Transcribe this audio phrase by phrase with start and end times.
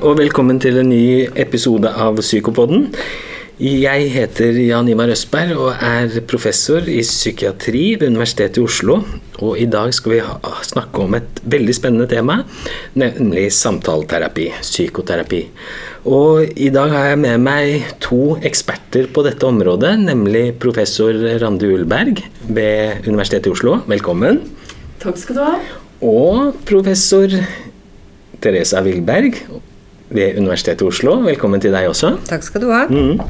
[0.00, 2.86] og velkommen til en ny episode av Psykopodden.
[3.60, 8.96] Jeg heter Jan Imar Østberg og er professor i psykiatri ved Universitetet i Oslo.
[9.44, 10.22] Og i dag skal vi
[10.70, 12.38] snakke om et veldig spennende tema,
[12.96, 15.42] nemlig samtaleterapi, psykoterapi.
[16.08, 21.12] Og i dag har jeg med meg to eksperter på dette området, nemlig professor
[21.42, 23.82] Randi Ullberg ved Universitetet i Oslo.
[23.90, 24.46] Velkommen.
[25.04, 25.56] Takk skal du ha.
[26.00, 27.36] Og professor
[28.40, 29.44] Teresa Wilberg
[30.10, 31.16] ved Universitetet i Oslo.
[31.24, 32.16] Velkommen til deg også.
[32.28, 32.84] Takk skal du ha.
[32.90, 33.20] Mm.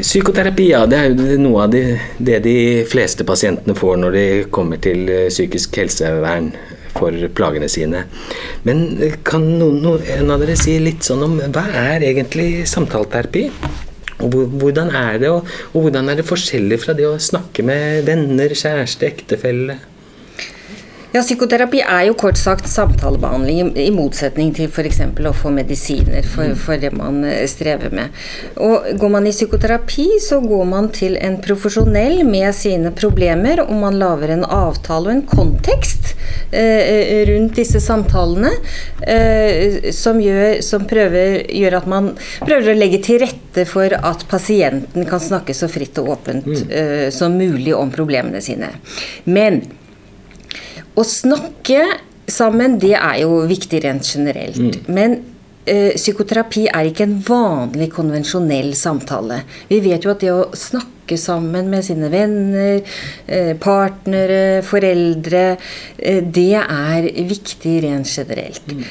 [0.00, 1.84] Psykoterapi ja, det er jo noe av det,
[2.16, 2.56] det, de
[2.88, 6.54] fleste pasientene får når de kommer til eh, psykisk helsevern
[6.94, 8.06] for plagene sine.
[8.64, 13.44] Men eh, kan noen, noen av dere si litt sånn om hva er egentlig samtaleterapi?
[14.24, 18.04] Og hvordan er det, og, og hvordan er det forskjellig fra det å snakke med
[18.08, 19.78] venner, kjæreste, ektefelle?
[21.10, 25.00] Ja, Psykoterapi er jo kort sagt samtalebehandling, i motsetning til f.eks.
[25.26, 28.14] å få medisiner for, for, det man eh, strever med.
[28.62, 33.74] Og Går man i psykoterapi, så går man til en profesjonell med sine problemer, og
[33.82, 36.12] man lager en avtale og en kontekst
[36.54, 38.54] eh, rundt disse samtalene
[39.02, 42.12] eh, som, gjør, som prøver, gjør, at man
[42.44, 46.64] prøver å legge til rette for at pasienten kan snakke så fritt og åpent mm.
[46.70, 48.70] eh, som mulig om problemene sine.
[49.26, 49.64] Men
[50.98, 51.84] å snakke
[52.30, 54.58] sammen, det er jo viktig rent generelt.
[54.60, 54.94] Mm.
[54.94, 55.16] Men
[55.66, 59.42] ø, psykoterapi er ikke en vanlig, konvensjonell samtale.
[59.70, 62.84] Vi vet jo at det å snakke sammen med sine venner,
[63.26, 65.44] eh, partnere, foreldre,
[65.98, 68.70] eh, det er viktig rent generelt.
[68.70, 68.84] Mm.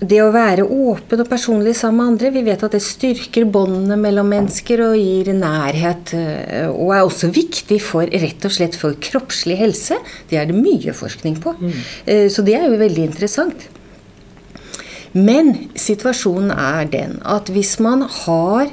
[0.00, 3.98] Det å være åpen og personlig sammen med andre, vi vet at det styrker båndene
[4.00, 6.14] mellom mennesker og gir nærhet.
[6.16, 9.98] Eh, og er også viktig for rett og slett for kroppslig helse.
[10.30, 11.52] Det er det mye forskning på.
[11.60, 11.76] Mm.
[12.06, 13.68] Eh, så det er jo veldig interessant.
[15.12, 18.70] Men situasjonen er den at hvis man har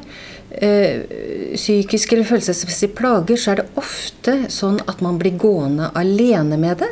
[0.58, 6.82] psykiske eller følelsesmessige plager, så er det ofte sånn at man blir gående alene med
[6.82, 6.90] det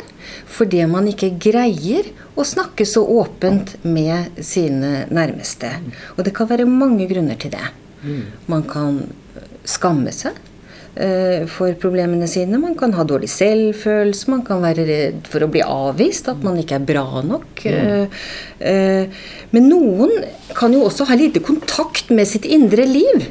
[0.55, 5.71] fordi man ikke greier å snakke så åpent med sine nærmeste.
[6.15, 7.65] Og det kan være mange grunner til det.
[8.51, 8.99] Man kan
[9.65, 10.35] skamme seg
[10.99, 12.59] uh, for problemene sine.
[12.61, 14.29] Man kan ha dårlig selvfølelse.
[14.33, 17.65] Man kan være redd for å bli avvist, at man ikke er bra nok.
[17.65, 18.05] Uh,
[18.61, 20.13] uh, men noen
[20.57, 23.27] kan jo også ha lite kontakt med sitt indre liv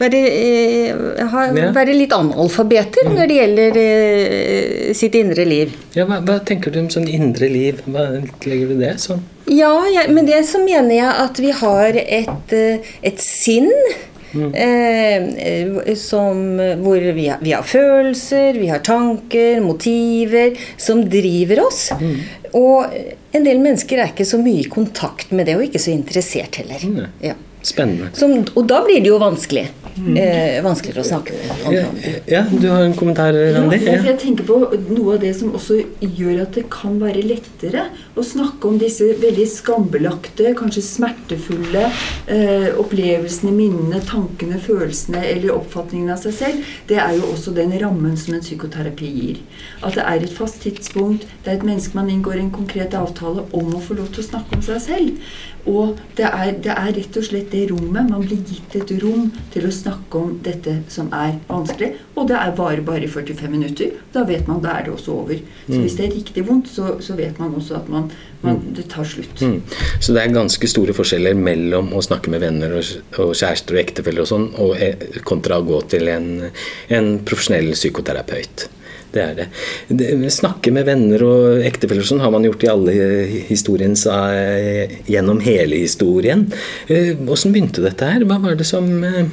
[0.00, 5.76] være, eh, ha, være litt analfabeter når det gjelder eh, sitt indre liv.
[5.96, 7.80] Ja, hva, hva, tenker du om sånn indre liv?
[7.86, 8.08] Hva
[8.46, 9.24] legger du det sånn?
[9.46, 13.72] Ja, ja, med det så mener jeg at vi har et, eh, et sinn.
[14.36, 14.50] Mm.
[14.52, 21.86] Eh, som, hvor vi har, vi har, følelser, vi har tanker, motiver, som driver oss.
[21.96, 22.18] Mm.
[22.58, 22.98] Og
[23.36, 26.60] en del mennesker er ikke så mye i kontakt med det, og ikke så interessert
[26.60, 26.84] heller.
[26.84, 27.06] Mm.
[27.24, 27.36] Ja.
[27.66, 28.12] Spennende.
[28.14, 29.66] Som, og da blir det jo vanskelig.
[29.96, 31.62] Eh, vanskeligere å snakke med.
[31.72, 31.84] Ja,
[32.28, 33.78] ja, du har en kommentar, Randi?
[33.86, 34.58] Ja, jeg tenker på
[34.90, 39.08] Noe av det som også gjør at det kan være lettere å snakke om disse
[39.22, 47.00] veldig skambelagte, kanskje smertefulle eh, opplevelsene, minnene, tankene, følelsene eller oppfatningen av seg selv, det
[47.00, 49.42] er jo også den rammen som en psykoterapi gir.
[49.80, 53.48] At det er et fast tidspunkt, det er et menneske man inngår en konkret avtale
[53.56, 55.36] om å få lov til å snakke om seg selv.
[55.66, 58.10] Og det er, det er rett og slett det rommet.
[58.10, 61.92] Man blir gitt et rom til å snakke om dette som er vanskelig.
[62.16, 63.96] Og det er bare bare i 45 minutter.
[64.14, 65.40] Da vet man da er det også over.
[65.66, 65.82] Så mm.
[65.84, 68.08] hvis det er riktig vondt, så, så vet man også at man,
[68.44, 68.76] man, mm.
[68.78, 69.42] det tar slutt.
[69.42, 69.60] Mm.
[70.00, 73.82] Så det er ganske store forskjeller mellom å snakke med venner og, og kjærester og
[73.82, 76.32] ektefeller og sånn, og, eh, kontra å gå til en,
[76.92, 78.68] en profesjonell psykoterapeut.
[79.12, 79.46] Det er det.
[79.88, 80.30] det.
[80.34, 82.96] Snakke med venner og ektefeller sånn har man gjort i alle
[83.48, 84.06] historiens
[85.08, 86.46] gjennom hele historien.
[86.88, 88.26] Åssen eh, begynte dette her?
[88.28, 89.30] Hva var det som eh,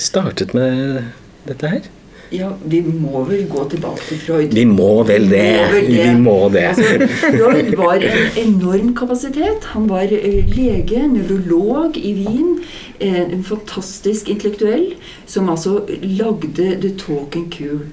[0.00, 1.02] startet med
[1.48, 1.90] dette her?
[2.32, 4.54] Ja, vi må vel gå tilbake til Freud.
[4.56, 5.84] Vi må vel det.
[5.84, 6.62] Vi må det.
[6.70, 9.66] Altså, Freud var en enorm kapasitet.
[9.74, 12.54] Han var eh, lege, nevrolog i Wien.
[13.02, 14.94] En fantastisk intellektuell
[15.26, 17.90] som altså lagde The Talking Cure.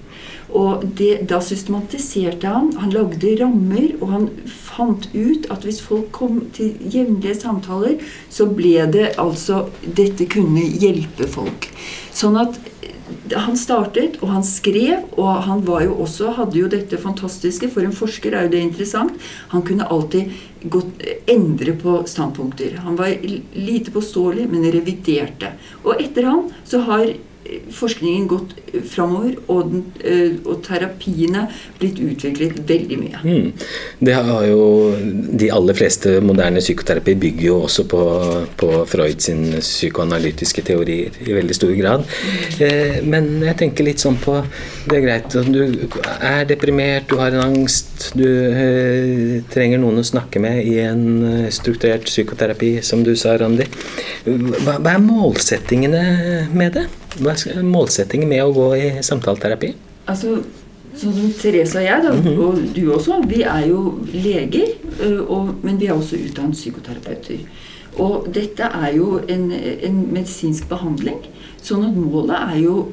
[0.56, 2.72] Og det, Da systematiserte han.
[2.82, 8.00] Han lagde rammer, og han fant ut at hvis folk kom til jevnlige samtaler,
[8.30, 11.70] så ble det altså Dette kunne hjelpe folk.
[12.16, 12.96] Sånn at eh,
[13.38, 17.86] han startet, og han skrev, og han var jo også, hadde jo dette fantastiske For
[17.86, 19.14] en forsker er jo det interessant.
[19.54, 20.34] Han kunne alltid
[20.66, 22.80] gått, endre på standpunkter.
[22.86, 23.14] Han var
[23.54, 25.54] lite påståelig, men reviderte.
[25.86, 27.14] Og etter han så har
[27.74, 28.56] forskningen gått
[28.90, 29.74] framover, og,
[30.04, 31.48] eh, og terapiene
[31.80, 33.22] blitt utviklet veldig mye.
[33.24, 33.52] Mm.
[34.00, 34.68] Det har jo
[35.40, 38.02] De aller fleste moderne psykoterapi bygger jo også på,
[38.60, 42.06] på Freud sin psykoanalytiske teorier i veldig stor grad.
[42.60, 44.40] Eh, men jeg tenker litt sånn på
[44.90, 45.62] Det er greit du
[46.20, 51.04] er deprimert, du har en angst, du eh, trenger noen å snakke med i en
[51.30, 53.68] eh, strukturert psykoterapi, som du sa, Randi.
[54.26, 56.04] Hva, hva er målsettingene
[56.54, 56.88] med det?
[57.18, 59.74] Hva er målsettingen med å gå i samtaleterapi?
[60.08, 60.44] Altså,
[61.00, 62.40] Sånn som Therese og jeg, da, Mhm.
[62.44, 64.68] og du også, vi er jo leger,
[65.30, 67.38] og, men vi er også utdannet psykoterapeuter.
[68.00, 71.22] Og dette er jo en, en medisinsk behandling,
[71.62, 72.88] sånn at målet er jo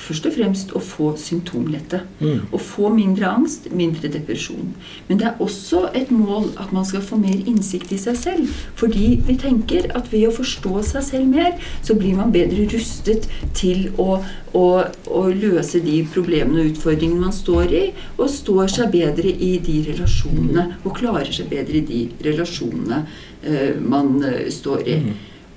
[0.00, 2.02] først og fremst å få symptomlette.
[2.20, 2.48] Mm.
[2.52, 4.72] Å få mindre angst, mindre depresjon.
[5.08, 8.60] Men det er også et mål at man skal få mer innsikt i seg selv.
[8.80, 11.56] Fordi vi tenker at ved å forstå seg selv mer,
[11.86, 14.20] så blir man bedre rustet til å,
[14.56, 14.66] å,
[15.06, 17.84] å løse de problemene og utfordringene man står i,
[18.18, 23.74] og står seg bedre i de relasjonene, og klarer seg bedre i de relasjonene uh,
[23.80, 25.00] man uh, står i.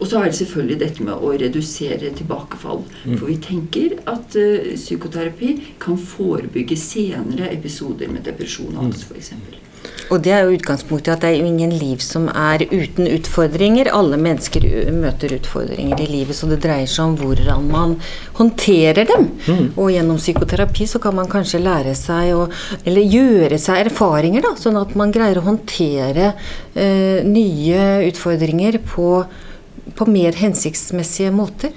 [0.04, 2.82] Og så er det selvfølgelig dette med å redusere tilbakefall.
[3.06, 9.32] For vi tenker at uh, psykoterapi kan forebygge senere episoder med depresjon og angst f.eks.
[10.12, 13.90] Og det er jo utgangspunktet at det er jo ingen liv som er uten utfordringer.
[13.96, 14.66] Alle mennesker
[14.96, 17.96] møter utfordringer i livet, så det dreier seg om hvordan man
[18.38, 19.30] håndterer dem.
[19.78, 22.44] Og gjennom psykoterapi så kan man kanskje lære seg å
[22.84, 26.34] Eller gjøre seg erfaringer, da, sånn at man greier å håndtere
[26.76, 29.24] eh, nye utfordringer på
[29.96, 31.74] på mer hensiktsmessige måter.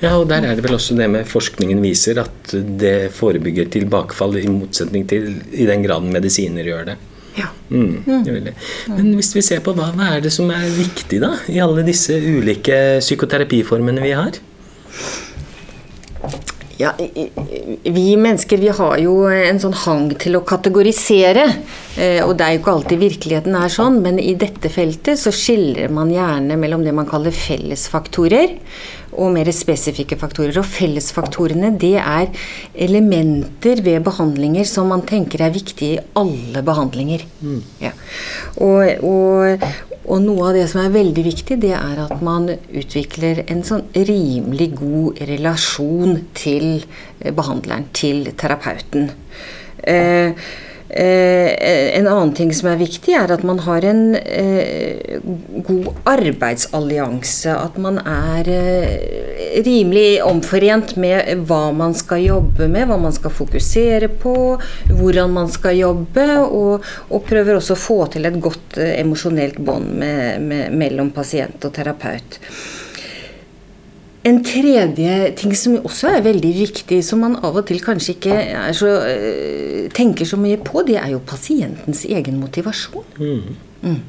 [0.00, 4.38] Ja, og der er det vel også det med forskningen viser at det forebygger tilbakefall,
[4.40, 6.98] i motsetning til i den graden medisiner gjør det.
[7.38, 7.46] Ja.
[7.70, 8.54] Mm, det er.
[8.90, 11.84] Men hvis vi ser på hva, hva er det som er viktig da, i alle
[11.86, 14.40] disse ulike psykoterapiformene vi har?
[16.80, 16.94] Ja,
[17.84, 21.44] vi mennesker vi har jo en sånn hang til å kategorisere.
[21.98, 25.32] Eh, Og det er jo ikke alltid virkeligheten er sånn, men i dette feltet så
[25.34, 28.58] skiller man gjerne mellom det man kaller fellesfaktorer
[29.18, 30.56] og mer spesifikke faktorer.
[30.60, 32.30] Og fellesfaktorene det er
[32.74, 37.26] elementer ved behandlinger som man tenker er viktige i alle behandlinger.
[37.82, 37.92] Ja.
[38.62, 39.66] Og, og,
[40.06, 43.86] og noe av det som er veldig viktig, det er at man utvikler en sånn
[43.94, 46.66] rimelig god relasjon til
[47.20, 49.10] eh, behandleren, til terapeuten.
[49.80, 50.34] Eh,
[50.90, 55.20] en annen ting som er viktig, er at man har en eh,
[55.66, 57.54] god arbeidsallianse.
[57.54, 63.34] At man er eh, rimelig omforent med hva man skal jobbe med, hva man skal
[63.34, 64.34] fokusere på,
[64.90, 69.62] hvordan man skal jobbe, og, og prøver også å få til et godt eh, emosjonelt
[69.62, 70.02] bånd
[70.74, 72.40] mellom pasient og terapeut.
[74.28, 78.40] En tredje ting som også er veldig viktig, som man av og til kanskje ikke
[78.76, 83.06] så, øh, tenker så mye på, det er jo pasientens egen motivasjon.
[83.16, 84.00] Mm.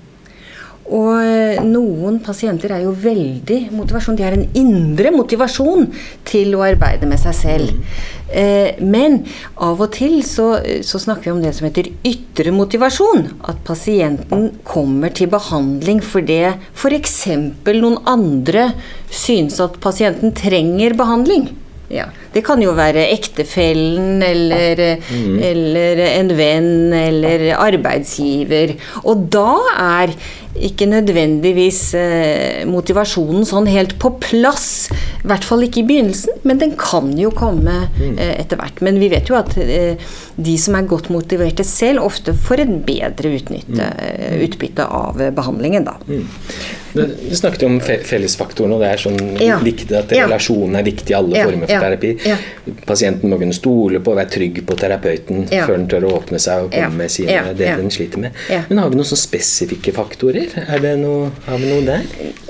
[0.91, 4.17] Og øh, noen pasienter er jo veldig motivasjon.
[4.19, 5.87] De har en indre motivasjon
[6.27, 7.93] til å arbeide med seg selv.
[8.31, 9.21] Eh, men
[9.55, 10.53] av og til så,
[10.83, 13.27] så snakker vi om det som heter ytre motivasjon.
[13.47, 16.43] At pasienten kommer til behandling fordi
[16.75, 17.17] f.eks.
[17.71, 18.71] noen andre
[19.11, 21.51] synes at pasienten trenger behandling.
[21.91, 22.07] Ja.
[22.31, 24.79] Det kan jo være ektefellen eller,
[25.51, 28.77] eller en venn eller arbeidsgiver.
[29.03, 30.15] Og da er
[30.59, 34.89] ikke nødvendigvis eh, motivasjonen sånn helt på plass.
[35.21, 38.81] I hvert fall ikke i begynnelsen, men den kan jo komme eh, etter hvert.
[38.83, 39.95] Men vi vet jo at eh,
[40.35, 45.33] de som er godt motiverte selv, ofte får et bedre utnytte, eh, utbytte av eh,
[45.35, 45.97] behandlingen, da.
[46.07, 46.19] Du
[46.93, 49.57] du snakket jo om fe- fellesfaktoren, og det er sånn Ja.
[49.63, 52.17] viktig at relasjonen er viktig i alle Ja, former for ja, terapi.
[52.85, 56.39] Pasienten må kunne stole på og være trygg på terapeuten før den tør å åpne
[56.39, 58.31] seg og komme med sine, det den sliter med.
[58.69, 60.47] Men har vi noen sånne spesifikke faktorer?
[60.67, 62.01] Er det noe, har vi noe der?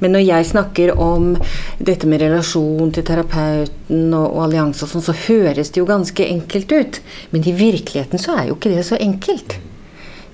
[0.00, 1.32] Men når jeg snakker om
[1.78, 6.26] dette med relasjon til terapeuten og, og allianse og sånn, så høres det jo ganske
[6.26, 7.02] enkelt ut.
[7.34, 9.58] Men i virkeligheten så er jo ikke det så enkelt.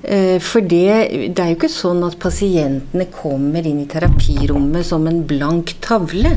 [0.07, 5.07] Eh, For det, det er jo ikke sånn at pasientene kommer inn i terapirommet som
[5.11, 6.37] en blank tavle.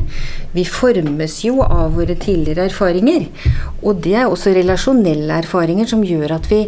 [0.55, 3.27] Vi formes jo av våre tidligere erfaringer.
[3.83, 6.63] Og det er også relasjonelle erfaringer som gjør at vi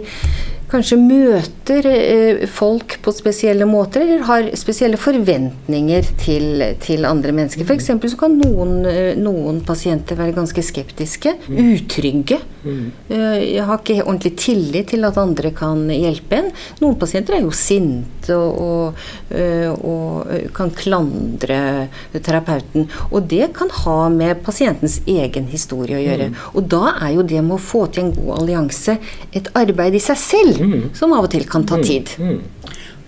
[0.71, 7.67] kanskje møter eh, folk på spesielle måter, eller har spesielle forventninger til, til andre mennesker.
[7.67, 7.91] F.eks.
[8.13, 14.33] så kan noen, eh, noen pasienter være ganske skeptiske, utrygge Eh, Jeg har ikke ordentlig
[14.37, 16.49] tillit til at andre kan hjelpe en.
[16.81, 19.03] Noen pasienter er jo sinte og, og,
[19.35, 22.87] eh, og kan klandre terapeuten.
[23.11, 26.31] Og det kan ha med pasientens egen historie å gjøre.
[26.55, 28.97] Og da er jo det med å få til en god allianse
[29.33, 30.61] et arbeid i seg selv,
[30.97, 32.13] som av og til kan ta tid.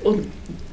[0.04, 0.24] Og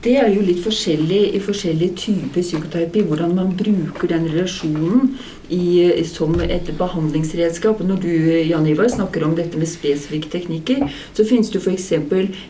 [0.03, 5.11] det er jo litt forskjellig i forskjellige typer psykoterapi, hvordan man bruker den relasjonen
[5.51, 7.83] i, som et behandlingsredskap.
[7.87, 8.11] Når du
[8.49, 11.89] Jan Ivar, snakker om dette med spesifikke teknikker, så finnes det f.eks.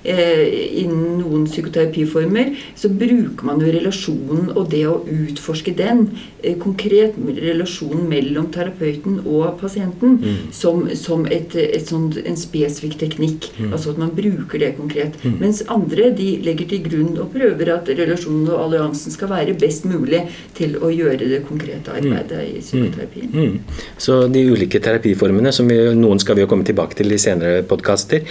[0.04, 0.44] Eh,
[0.82, 6.06] innen noen psykoterapiformer så bruker man jo relasjonen og det å utforske den,
[6.42, 10.18] eh, konkret relasjonen mellom terapeuten og pasienten,
[10.52, 13.50] som, som et, et sånt, en spesifikk teknikk.
[13.70, 15.18] Altså at man bruker det konkret.
[15.40, 19.86] Mens andre de legger til grunn og prøver at relasjonen og alliansen skal være best
[19.88, 20.24] mulig
[20.58, 23.30] til å gjøre det konkrete arbeidet i psykoterapien.
[23.32, 23.58] Mm.
[23.98, 27.62] Så de ulike terapiformene, som vi, noen skal vi jo komme tilbake til i senere
[27.68, 28.26] podkaster,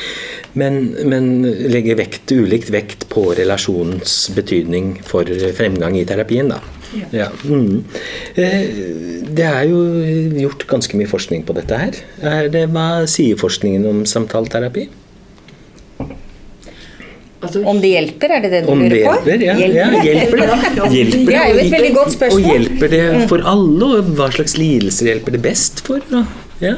[0.60, 1.32] men, men
[1.72, 6.62] legger vekt, ulikt vekt på relasjonens betydning for fremgang i terapien, da.
[6.90, 7.06] Ja.
[7.14, 7.28] Ja.
[7.46, 7.84] Mm.
[8.36, 8.64] Eh,
[9.30, 9.78] Det er jo
[10.42, 12.00] gjort ganske mye forskning på dette her.
[12.26, 14.88] Er det, hva sier forskningen om samtaleterapi?
[17.40, 19.12] Altså, Om det hjelper, er det det du Om lurer på?
[19.30, 19.44] hjelper?
[19.46, 20.48] Ja, ja, hjelper det?
[20.80, 22.42] Ja, Hjelper Det er jo et veldig godt spørsmål.
[22.44, 23.92] Og hjelper det for alle?
[24.00, 26.04] Og hva slags lidelser hjelper det best for?
[26.12, 26.26] da?
[26.60, 26.76] Ja.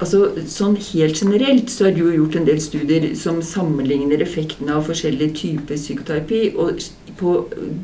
[0.00, 4.78] Altså, sånn Helt generelt så er det jo gjort en del studier som sammenligner effektene
[4.78, 6.42] av forskjellige typer psykoterapi.
[6.56, 6.80] Og
[7.20, 7.36] på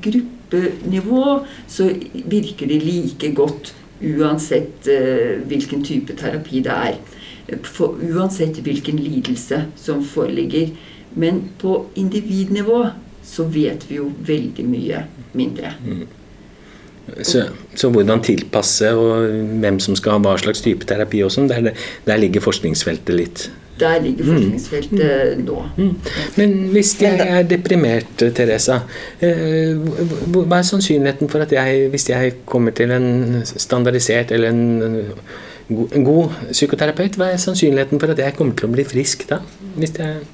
[0.07, 1.27] gruppenivå
[1.69, 1.91] så
[2.25, 6.97] virker det like godt uansett uh, hvilken type terapi det er.
[7.69, 10.73] For, uansett hvilken lidelse som foreligger.
[11.17, 12.85] Men på individnivå
[13.27, 15.03] så vet vi jo veldig mye
[15.37, 15.73] mindre.
[17.23, 17.45] Så,
[17.79, 19.31] så hvordan tilpasse og
[19.63, 21.71] hvem som skal ha hva slags type terapi og sånn, der,
[22.07, 23.47] der ligger forskningsfeltet litt.
[23.77, 25.59] Der ligger forskningsfeltet nå.
[25.77, 25.91] Mm.
[26.41, 28.81] Men hvis jeg er deprimert, Teresa,
[29.21, 34.55] eh, hva hva er sannsynligheten for at jeg, hvis jeg kommer til en standardisert eller
[34.55, 34.65] en
[35.69, 39.29] god, en god psykoterapeut, hva er sannsynligheten for at jeg kommer til å bli frisk
[39.29, 39.43] da?
[39.77, 40.25] Hvis jeg,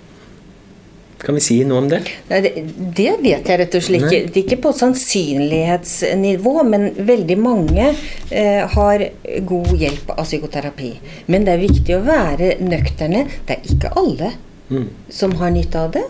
[1.22, 2.00] kan vi si noe om det?
[2.30, 2.52] Nei, det,
[2.98, 4.20] det vet jeg rett og slett ikke.
[4.22, 4.30] Nei.
[4.32, 7.88] Det er ikke på sannsynlighetsnivå, men veldig mange
[8.30, 9.04] eh, har
[9.48, 10.92] god hjelp av psykoterapi.
[11.30, 13.26] Men det er viktig å være nøkterne.
[13.46, 14.32] Det er ikke alle
[14.72, 14.88] Mm.
[15.12, 16.04] som har nytte av det.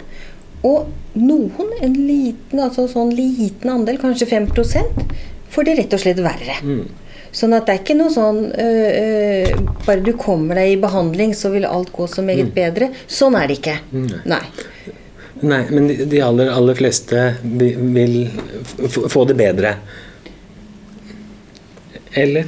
[0.63, 0.87] Og
[1.19, 5.01] noen, en liten, altså sånn liten andel, kanskje 5%
[5.51, 6.59] får det rett og slett verre.
[6.63, 6.85] Mm.
[7.33, 11.33] Sånn at det er ikke noe sånn øh, øh, Bare du kommer deg i behandling,
[11.35, 12.91] så vil alt gå så meget bedre.
[13.09, 13.79] Sånn er det ikke.
[13.91, 14.11] Mm.
[14.31, 14.43] Nei.
[15.43, 18.31] Nei, men de- de aller, aller fleste vil
[19.11, 19.75] få det bedre.
[22.13, 22.45] Eller?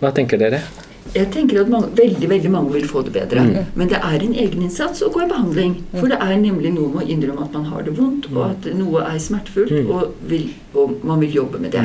[0.00, 0.60] Hva tenker dere?
[1.14, 3.42] Jeg tenker at mange, veldig veldig mange vil få det bedre.
[3.78, 5.76] Men det er en egeninnsats å gå i behandling.
[5.94, 8.68] For det er nemlig noe med å innrømme at man har det vondt, og at
[8.74, 11.84] noe er smertefullt, og, vil, og man vil jobbe med det.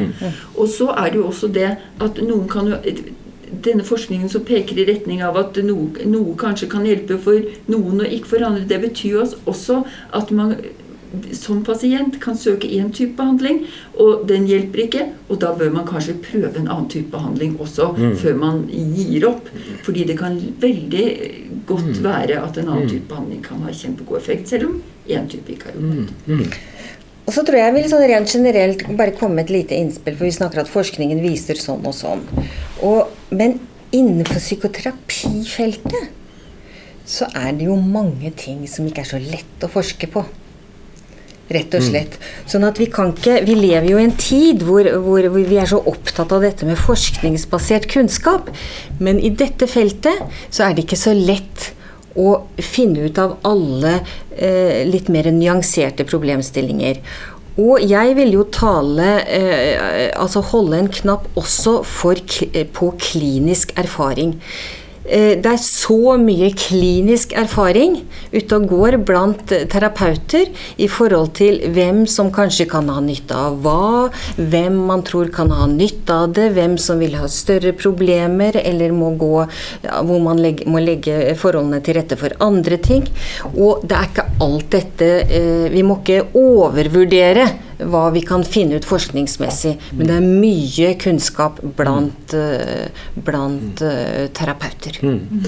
[0.56, 1.70] Og så er det jo også det
[2.02, 2.80] at noen kan jo
[3.50, 7.42] denne forskningen som peker i retning av at noe, noe kanskje kan hjelpe for
[7.72, 9.82] noen og ikke for andre, det betyr jo også
[10.16, 10.56] at man
[11.34, 13.64] som pasient kan søke én type behandling,
[13.98, 15.06] og den hjelper ikke.
[15.30, 17.92] Og da bør man kanskje prøve en annen type behandling også,
[18.22, 19.50] før man gir opp.
[19.86, 21.08] Fordi det kan veldig
[21.70, 25.56] godt være at en annen type behandling kan ha kjempegod effekt, selv om én type
[25.56, 26.14] ikke har hjulpet.
[26.30, 26.46] Mm.
[27.30, 30.16] Og så tror jeg jeg vil sånn rent generelt bare komme med et lite innspill,
[30.18, 32.24] for vi snakker at forskningen viser sånn og sånn.
[32.86, 33.60] Og, men
[33.96, 36.16] innenfor psykoterapifeltet
[37.10, 40.24] så er det jo mange ting som ikke er så lett å forske på.
[41.50, 42.20] Rett og slett.
[42.46, 45.58] Sånn at vi kan ikke Vi lever jo i en tid hvor, hvor, hvor vi
[45.58, 48.52] er så opptatt av dette med forskningsbasert kunnskap.
[49.02, 50.22] Men i dette feltet
[50.54, 51.72] så er det ikke så lett
[52.20, 53.96] å finne ut av alle
[54.36, 57.02] eh, litt mer nyanserte problemstillinger.
[57.58, 62.20] Og jeg vil jo tale eh, Altså holde en knapp også for,
[62.74, 64.38] på klinisk erfaring.
[65.10, 68.00] Eh, Det er så mye klinisk erfaring
[68.34, 73.58] ute og går blant terapeuter i forhold til hvem som kanskje kan ha nytte av
[73.64, 78.60] hva, hvem man tror kan ha nytte av det, hvem som vil ha større problemer
[78.62, 79.34] eller må gå
[79.86, 83.08] ja, hvor man legge, må legge forholdene til rette for andre ting.
[83.56, 87.48] Og det er ikke alt dette eh, Vi må ikke overvurdere
[87.80, 94.28] hva vi kan finne ut forskningsmessig, men det er mye kunnskap blant, eh, blant eh,
[94.36, 95.00] terapeuter.
[95.02, 95.46] Mm.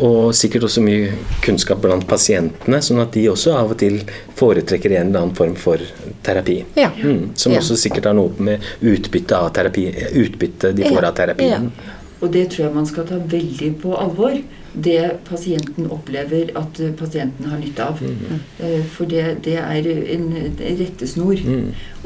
[0.00, 1.12] Og sikkert også mye
[1.42, 3.98] kunnskap blant pasientene, sånn at de også av og til
[4.38, 5.82] foretrekker en eller annen form for
[6.22, 6.60] terapi.
[6.78, 6.90] Ja.
[7.02, 7.32] Mm.
[7.34, 7.58] Som Ja.
[7.58, 11.08] også sikkert har noe med utbytte av terapi Utbytte de får Ja.
[11.08, 11.72] av terapien.
[12.22, 14.36] Og det tror jeg man skal ta veldig på alvor.
[14.72, 17.98] Det pasienten opplever at eh, pasienten har nytte av.
[18.00, 18.84] Mm.
[18.94, 21.34] For det, det er en, rettesnor.
[21.34, 21.42] rettesnor.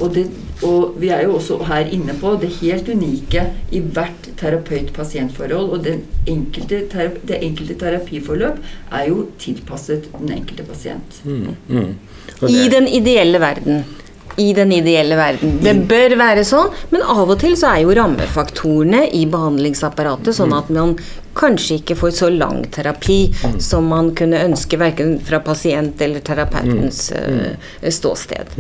[0.01, 0.25] Og, det,
[0.67, 5.71] og vi er jo også her inne på det helt unike i hvert terapeut-pasient-forhold.
[5.77, 8.59] Og den enkelte, tera- det enkelte terapiforløp
[8.91, 11.21] er jo tilpasset den enkelte pasient.
[11.25, 11.95] Mm, mm.
[12.51, 13.85] I den ideelle verden.
[14.37, 15.59] I den ideelle verden.
[15.65, 20.53] Det bør være sånn, men av og til så er jo rammefaktorene i behandlingsapparatet sånn
[20.57, 20.97] at man
[21.37, 23.19] kanskje ikke får så lang terapi
[23.61, 28.57] som man kunne ønske, verken fra pasient eller terapeutens eh, ståsted.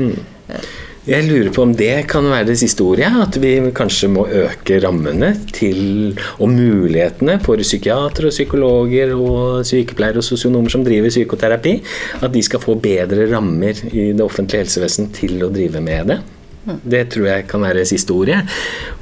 [1.07, 3.07] Jeg lurer på om det kan være det siste ordet.
[3.23, 10.19] At vi kanskje må øke rammene til og mulighetene for psykiatere og psykologer og sykepleiere
[10.19, 11.77] og sosionomer som driver psykoterapi.
[12.27, 16.21] At de skal få bedre rammer i det offentlige helsevesen til å drive med det.
[16.67, 18.43] Det tror jeg kan være siste ordet.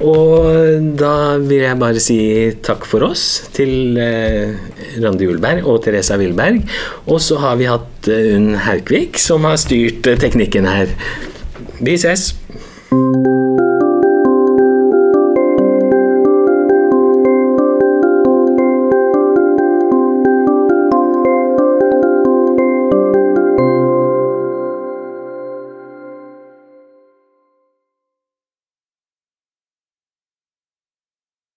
[0.05, 0.45] Og
[1.01, 2.21] da vil jeg bare si
[2.61, 4.53] takk for oss til eh,
[5.01, 6.61] Randi Ulberg og Teresa Wilberg.
[7.09, 10.93] Og så har vi hatt eh, Unn Haukvik som har styrt eh, teknikken her.
[11.81, 12.35] Vi ses!